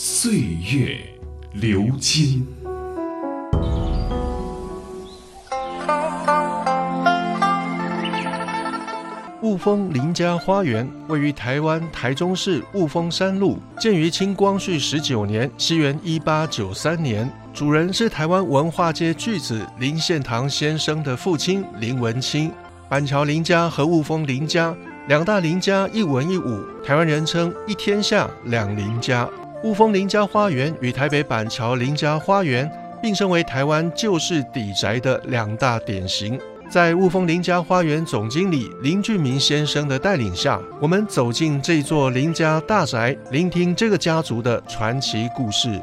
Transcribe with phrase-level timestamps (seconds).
[0.00, 0.32] 岁
[0.72, 0.96] 月
[1.54, 2.46] 流金。
[9.42, 17.28] 雾峰林家花园位于台湾台中市雾峰山路，建于清光绪十九年（西元一八九三年）。
[17.52, 22.52] 主人是台湾文化界巨子林献堂先生的父亲林文清。
[22.88, 24.72] 板桥林家和雾峰林家
[25.08, 29.28] 两大林家一文一武，台湾人称一天下两林家。
[29.64, 32.70] 雾峰林家花园与台北板桥林家花园
[33.02, 36.38] 并称为台湾旧式底宅的两大典型。
[36.70, 45.82] 在雾峰林家花园总经理林俊明先生的带领下，我们走进这座林家大宅，聆听这个家族的传奇故事。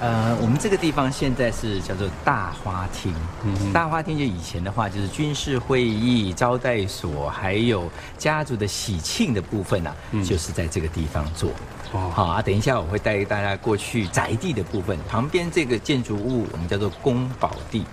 [0.00, 3.14] 呃，我们这个地方现在是叫做大花厅。
[3.44, 11.50] 嗯大花厅就以前的话，就是军事会议、招待所，还有家族的喜庆的部分啊，就是在这个地方做。
[11.92, 14.98] 哦好啊，等一下我会带大家过去宅地的部分。
[15.08, 17.84] 旁边这个建筑物我们叫做宫保地。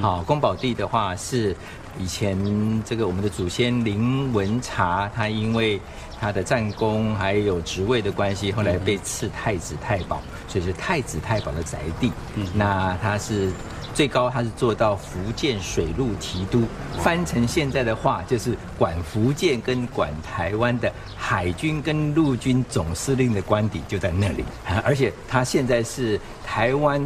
[0.00, 1.54] 好，宫保地的话是
[1.98, 5.80] 以前这个我们的祖先林文茶，他因为
[6.20, 12.12] 他的战功还有职位的关系，后来被赐太子太保，所以是太子太保的宅地。
[12.54, 13.50] 那他是
[13.92, 16.64] 最高，他是做到福建水陆提督，
[16.98, 24.44] 翻成现在的话就是管福建跟管台湾的海军跟陆军总司令的官邸就在那里，
[24.84, 27.04] 而且他现在是台湾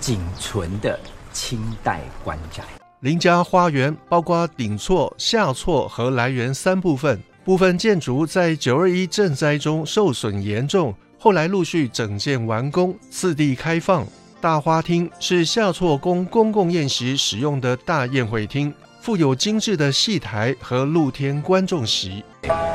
[0.00, 0.98] 仅存的。
[1.36, 2.64] 清代官宅，
[3.06, 7.22] 林家花园包括顶厝、下厝和来源三部分。
[7.44, 14.04] 部分建筑在九二一震灾中受损严重，后来陆续整建完工，次第开放。
[14.40, 22.24] 大花厅是下厝供公共宴席使用的大宴会厅，附有精致的戏台和露天观众席。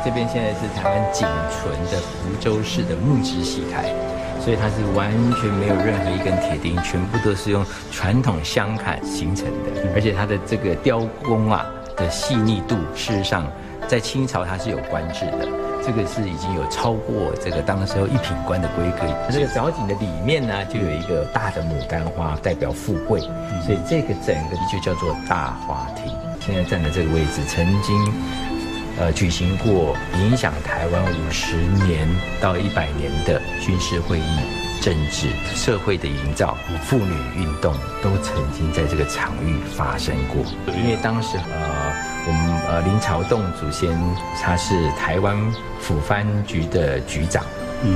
[0.05, 3.93] 这边现在是台湾仅存的福州式的木质戏台。
[4.43, 11.63] 所以它是完全没有任何一根铁钉，全部都是用传统香坎形成的，而且它的这个雕工啊
[11.95, 13.45] 的细腻度，事实上
[13.87, 15.47] 在清朝它是有官制的，
[15.85, 19.05] 这个是已经有超过这个当时候一品官的规格。
[19.31, 23.19] 这个藻井的里面呢，就有一个大的牡丹花，代表富贵，
[23.63, 26.11] 所以这个整个就叫做大花厅。
[26.39, 28.11] 现在站的这个位置，曾经。
[29.01, 31.55] 呃，举行过影响台湾五十
[31.87, 32.07] 年
[32.39, 34.39] 到一百年的军事会议、
[34.79, 37.73] 政治、社会的营造、妇女运动，
[38.03, 40.45] 都曾经在这个场域发生过。
[40.71, 41.93] 因为当时呃，
[42.27, 43.89] 我们呃林朝栋祖先
[44.39, 45.35] 他是台湾
[45.79, 47.43] 府藩局的局长，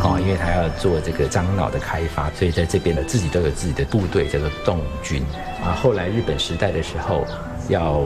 [0.01, 5.21] 哦，因为他要做这个樟脑的开发，所以在这边呢自己都有自己的部队，叫做洞军。
[5.63, 7.23] 啊，后来日本时代的时候
[7.69, 8.03] 要。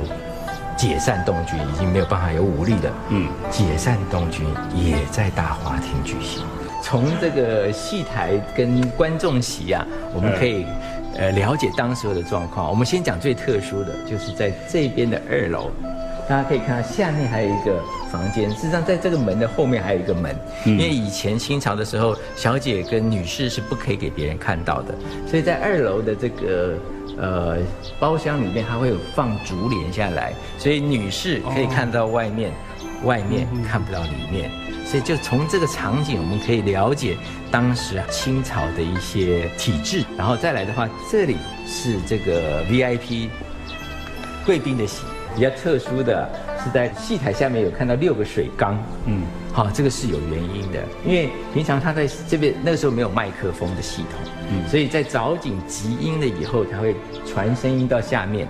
[0.80, 2.94] 解散东军已经没有办法有武力了。
[3.10, 6.42] 嗯，解散东军也在大花厅举行。
[6.82, 9.86] 从这个戏台跟观众席啊，
[10.16, 10.66] 我们可以
[11.18, 12.70] 呃了解当时候的状况。
[12.70, 15.70] 我们先讲最特殊的，就是在这边的二楼，
[16.30, 18.50] 大家可以看到下面还有一个房间。
[18.52, 24.96] 事实上，在这个门的后面还有一个门，因为以前清朝的时候，小姐跟女士是不可以给别人看到的，
[25.28, 26.76] 所以在二楼的这个。
[27.20, 27.58] 呃，
[28.00, 32.52] 包厢里面它会有放竹帘下来，所以女士可以看到外面，
[33.04, 34.50] 外面看不到里面，
[34.86, 37.18] 所以就从这个场景，我们可以了解
[37.52, 40.06] 当时清朝的一些体制。
[40.18, 41.36] 然后再来的话，这里
[41.68, 43.28] 是这个 VIP
[44.46, 45.04] 贵宾的席，
[45.36, 46.28] 比较特殊的
[46.64, 54.32] 是在戏台下面有看到六个水缸，嗯，好，这个是有原因的，因为平常他在这边那个时候没有麦克风的系统。
[54.52, 56.96] 嗯所以在藻井集音了以后，它会
[57.26, 58.48] 传声音到下面，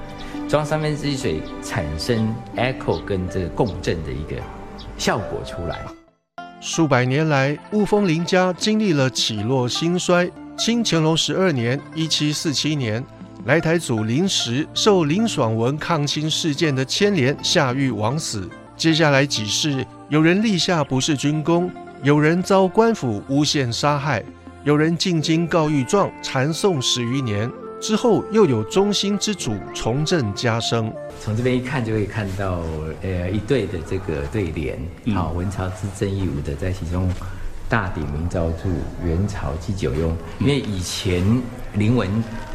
[0.48, 4.42] 装三分之一水，产生 echo 跟这个共振的一个
[4.98, 5.80] 效果出来。
[6.62, 10.30] 数百年来，雾峰林家经历了起落兴衰。
[10.58, 13.02] 清乾隆十二年（一七四七年），
[13.46, 18.50] 来台祖林时受林爽文抗清事件的牵连，下狱枉死。
[18.76, 21.72] 接下来几世，有人立下不是军功，
[22.04, 24.24] 有人遭官府诬陷杀害。
[24.66, 27.50] 有人进京告御状，缠讼十余年
[27.80, 30.92] 之后，又有中心之主重振家声。
[31.22, 32.62] 从这边一看，就可以看到
[33.02, 34.78] 呃一对的这个对联，
[35.16, 37.10] 好，文朝之正义武的在其中
[37.70, 38.68] 大鼎明昭著，
[39.06, 40.14] 元朝祭酒用。
[40.40, 41.24] 因为以前
[41.74, 42.10] 林文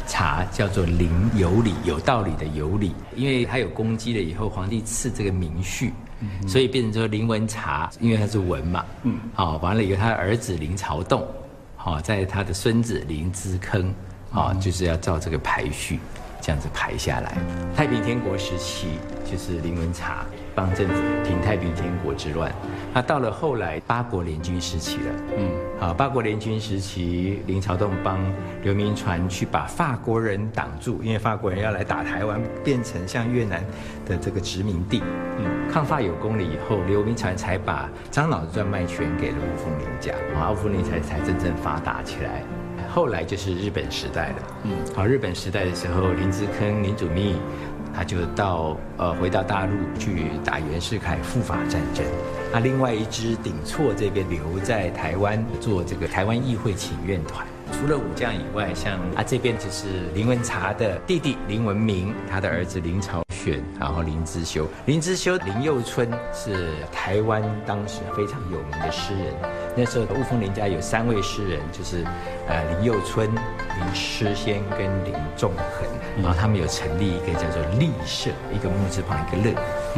[0.05, 2.93] 茶叫做林有理，有道理的有理。
[3.15, 5.93] 因为他有功绩了以后，皇帝赐这个名序，
[6.45, 11.25] 所以变成说林文茶，因为他是文嘛，嗯，好，完了以后他的儿子林朝栋，
[11.77, 13.93] 好，在他的孙子林之坑，
[14.33, 15.99] 啊，就是要照这个排序。
[16.41, 17.35] 这样子排下来，
[17.75, 20.23] 太平天国时期就是林文茶
[20.55, 20.93] 帮政府
[21.23, 22.51] 平太平天国之乱。
[22.93, 28.17] 那到了后来八国联军时期了，嗯，好，八国联军时期，林朝栋帮
[28.63, 33.61] 刘铭传去把法国人挡住，因为法国人要来打台湾，变成像越南
[34.05, 35.03] 的这个殖民地。
[35.37, 42.41] 嗯，抗法有功了以后，刘铭传才把张老的专卖权给了吴凤林家，啊，吴凤林才才真正发达起来。
[42.87, 47.35] 后来就是日本时代了，嗯，好，日本时代的时候，林之坑、林祖密，
[47.95, 52.05] 他就到呃回到大陆去打袁世凯复法战争。
[52.51, 57.45] 那另外一支顶错这边留在台湾做这个台湾议会请愿团。
[57.71, 69.33] 除了武将以外，像啊这边就是林文茶的弟弟林文明，他的儿子林朝选，然后林之修，林之修、林幼春是台湾当时非常有名的诗人。
[69.75, 72.03] 那时候雾峰林家有三位诗人，就是
[72.47, 79.53] 呃林幼春、林诗仙跟林仲恒，然后他们有成立一个叫做立社，一个木字旁一个乐，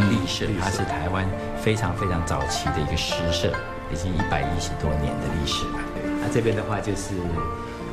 [0.10, 1.26] 立社，它是台湾
[1.62, 3.54] 非常非常早期的一个诗社，
[3.94, 5.80] 已经一百一十多年的历史了。
[6.20, 7.14] 那这边的话就是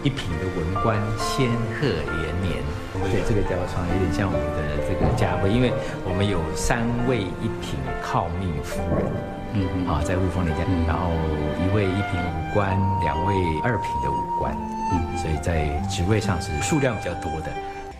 [0.04, 1.48] 一品的文官仙
[1.80, 2.62] 鹤连年，
[3.10, 5.72] 对这个雕窗有点像我们的这个家徽，因为
[6.04, 9.10] 我们有三位一品诰命夫人，
[9.54, 11.08] 嗯啊，在雾峰林家，然后
[11.56, 13.34] 一位一品武官，两位
[13.64, 14.54] 二品的武官，
[14.92, 17.50] 嗯，所以在职位上是数量比较多的。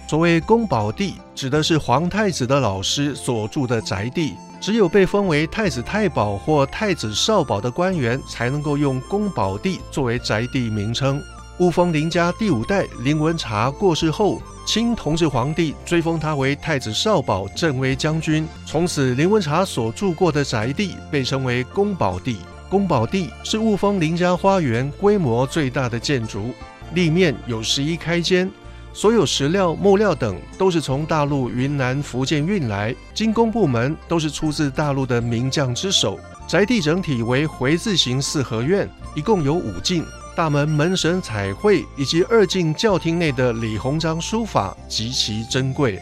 [0.06, 4.34] 所谓宫保地，指的是皇太子的老师所住的宅地。
[4.60, 11.22] 只有被封为太子太保或太子少保的官员，才能够用宫保地作为宅地名称。
[11.58, 18.44] 雾峰林家第五代林文茶过世后，清同治皇帝追封他为太子少保、镇威将军。
[18.66, 22.38] 从此，林文茶所住过的宅地被称为宫保地。
[22.68, 26.50] 宫保地是雾峰林家花园规模最大的建筑，
[26.92, 28.50] 立面有十一开间。
[28.92, 36.18] 所有石料、木料等都是从大陆云南、福建运来，精工部门都是出自大陆的名匠之手。
[36.48, 40.04] 宅地整体为回字形四合院，一共有五进，
[40.36, 46.00] 大门门神彩绘以及二进教厅内的李鸿章书法极其珍贵。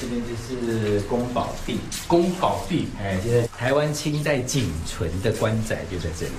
[0.00, 6.32] 这边就是宫保地，宫保地，哎，就是台湾清代仅存的官宅就在这里。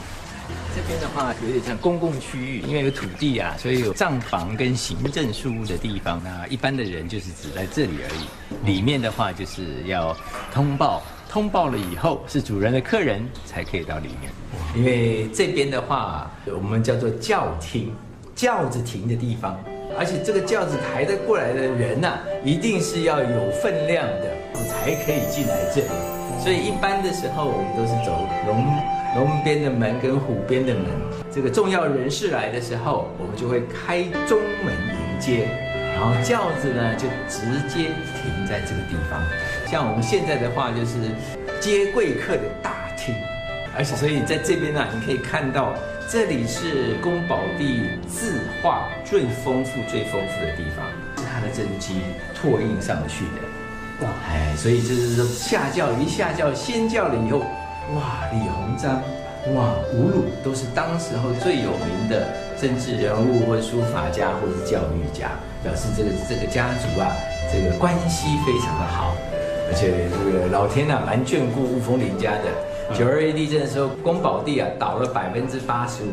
[0.75, 6.21] 这边的话有点像公共区域，因为有土地啊，所以有账房跟行政事务的地方。
[6.23, 8.71] 那一般的人就是只在这里而已。
[8.71, 10.15] 里面的话就是要
[10.53, 14.31] 通报，通报了以后是主人的客人才可以到里面。
[14.75, 17.91] 因为这边的话，我们叫做轿厅，
[18.35, 19.59] 轿子停的地方，
[19.97, 24.29] 而且这个轿子抬得过来的人呐，一定是要有分量的，
[24.69, 25.87] 才可以进来这里。
[26.39, 28.13] 所以一般的时候，我们都是走
[28.45, 28.63] 龙。
[29.15, 30.85] 龙边的门跟虎边的门，
[31.31, 35.49] 这个重要人士来的时候，我们就会开中门迎接，
[35.93, 39.21] 然后轿子呢就直接停在这个地方。
[39.65, 40.97] 像我们现在的话，就是
[41.61, 43.15] 接贵客的大厅，
[43.77, 45.73] 而且所以在这边呢，你可以看到
[46.09, 50.85] 这里是宫保地字画最丰富、最丰富的地方，
[51.17, 52.01] 是它的真迹
[52.35, 54.05] 拓印上去的。
[54.05, 57.39] 哇，哎，所以就是说下轿一下轿，先轿了以后。
[57.95, 59.01] 哇，李鸿章，
[59.51, 62.25] 哇，吴鲁都是当时候最有名的
[62.57, 65.31] 政治人物，或书法家，或者是教育家，
[65.61, 67.11] 表示这个这个家族啊，
[67.51, 69.13] 这个关系非常的好，
[69.67, 72.97] 而且这个老天呐，蛮眷顾雾峰林家的。
[72.97, 76.07] 九二一地震的时候，宫保地啊倒了百分之八十五，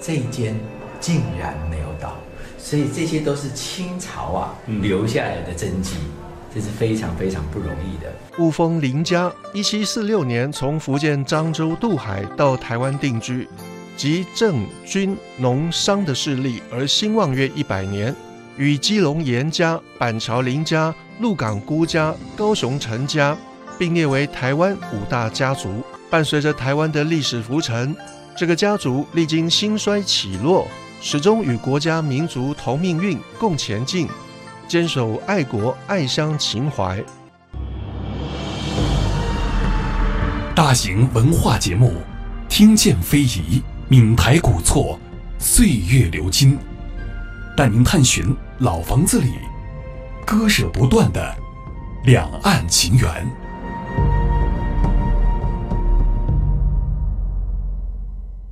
[0.00, 0.54] 这一间
[0.98, 2.14] 竟然没有倒，
[2.56, 5.96] 所以这些都是清朝啊留下来的真迹。
[6.54, 8.12] 这是非常非常不容易的。
[8.38, 13.48] 雾峰林家，一七四六年从福建漳州渡海到台湾定居，
[13.96, 18.14] 集政军农商的势力而兴旺约一百年，
[18.56, 23.36] 与基隆严家、板桥林家、鹿港辜家、高雄陈家
[23.78, 25.82] 并列为台湾五大家族。
[26.10, 27.96] 伴随着台湾的历史浮沉，
[28.36, 30.68] 这个家族历经兴衰起落，
[31.00, 34.06] 始终与国家民族同命运，共前进。
[34.72, 36.98] 坚守爱国爱乡情怀。
[40.54, 42.00] 大型文化节目，
[42.48, 44.98] 听见非遗，闽台古厝，
[45.38, 46.58] 岁月流金，
[47.54, 49.34] 带您探寻老房子里
[50.24, 51.36] 割舍不断的
[52.04, 53.30] 两岸情缘。